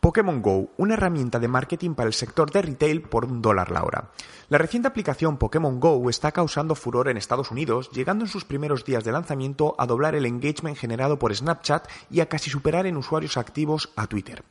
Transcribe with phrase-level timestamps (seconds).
[0.00, 3.84] Pokémon Go, una herramienta de marketing para el sector de retail por un dólar la
[3.84, 4.10] hora.
[4.48, 8.86] La reciente aplicación Pokémon Go está causando furor en Estados Unidos, llegando en sus primeros
[8.86, 12.96] días de lanzamiento a doblar el engagement generado por Snapchat y a casi superar en
[12.96, 14.42] usuarios activos a Twitter.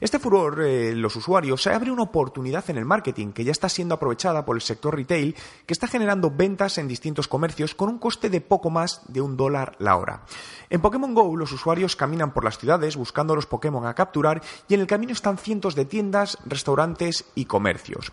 [0.00, 3.94] Este furor, eh, los usuarios, abre una oportunidad en el marketing que ya está siendo
[3.94, 8.30] aprovechada por el sector retail, que está generando ventas en distintos comercios con un coste
[8.30, 10.22] de poco más de un dólar la hora.
[10.70, 14.74] En Pokémon Go, los usuarios caminan por las ciudades buscando los Pokémon a capturar y
[14.74, 18.12] en el camino están cientos de tiendas, restaurantes y comercios.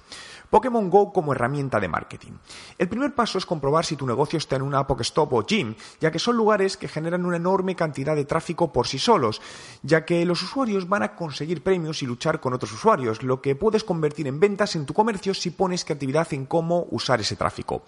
[0.49, 2.33] Pokémon Go como herramienta de marketing.
[2.77, 6.11] El primer paso es comprobar si tu negocio está en una Pokéstop o gym, ya
[6.11, 9.41] que son lugares que generan una enorme cantidad de tráfico por sí solos,
[9.81, 13.55] ya que los usuarios van a conseguir premios y luchar con otros usuarios, lo que
[13.55, 17.83] puedes convertir en ventas en tu comercio si pones creatividad en cómo usar ese tráfico.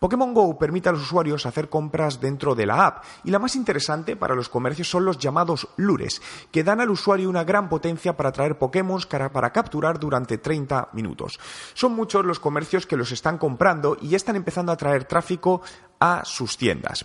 [0.00, 3.54] Pokémon Go permite a los usuarios hacer compras dentro de la app y la más
[3.54, 8.16] interesante para los comercios son los llamados lures, que dan al usuario una gran potencia
[8.16, 9.00] para atraer Pokémon
[9.32, 11.40] para capturar durante 30 minutos.
[11.74, 15.60] Son muchos los comercios que los están comprando y están empezando a traer tráfico
[15.98, 17.04] a sus tiendas.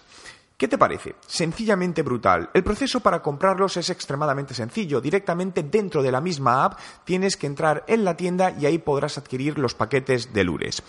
[0.64, 1.16] ¿Qué te parece?
[1.28, 2.50] Sencillamente brutal.
[2.54, 5.02] El proceso para comprarlos es extremadamente sencillo.
[5.02, 9.18] Directamente dentro de la misma app tienes que entrar en la tienda y ahí podrás
[9.18, 10.82] adquirir los paquetes de Lures.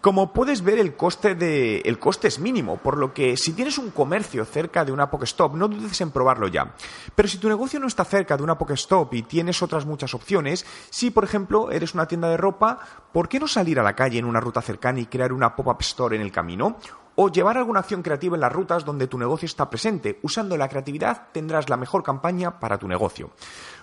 [0.00, 3.76] Como puedes ver, el coste, de, el coste es mínimo, por lo que si tienes
[3.78, 6.76] un comercio cerca de una Pokestop, no dudes en probarlo ya.
[7.16, 10.64] Pero si tu negocio no está cerca de una Pokestop y tienes otras muchas opciones,
[10.90, 12.78] si por ejemplo eres una tienda de ropa,
[13.12, 15.80] ¿por qué no salir a la calle en una ruta cercana y crear una pop-up
[15.80, 16.76] store en el camino?
[17.20, 20.20] O llevar alguna acción creativa en las rutas donde tu negocio está presente.
[20.22, 23.32] Usando la creatividad tendrás la mejor campaña para tu negocio.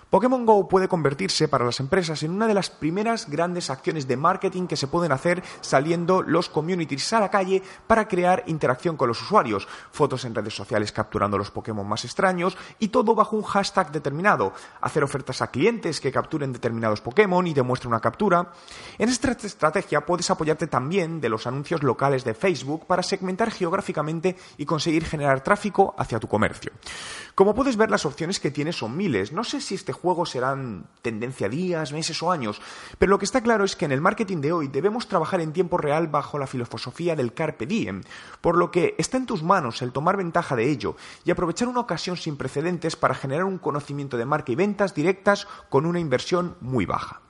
[0.08, 4.16] Pokémon Go puede convertirse para las empresas en una de las primeras grandes acciones de
[4.16, 9.08] marketing que se pueden hacer saliendo los communities a la calle para crear interacción con
[9.08, 13.42] los usuarios, fotos en redes sociales capturando los Pokémon más extraños y todo bajo un
[13.42, 18.52] hashtag determinado, hacer ofertas a clientes que capturen determinados Pokémon y demuestren una captura.
[18.98, 24.36] En esta estrategia puedes apoyarte también de los anuncios locales de Facebook para segmentar geográficamente
[24.56, 26.70] y conseguir generar tráfico hacia tu comercio.
[27.36, 29.30] Como puedes ver, las opciones que tienes son miles.
[29.30, 32.62] No sé si este juego serán tendencia días, meses o años,
[32.98, 35.52] pero lo que está claro es que en el marketing de hoy debemos trabajar en
[35.52, 38.04] tiempo real bajo la filosofía del carpe diem,
[38.40, 41.80] por lo que está en tus manos el tomar ventaja de ello y aprovechar una
[41.80, 46.56] ocasión sin precedentes para generar un conocimiento de marca y ventas directas con una inversión
[46.62, 47.20] muy baja.